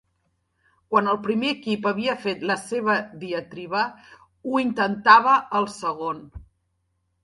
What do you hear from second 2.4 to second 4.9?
la seva diatriba, ho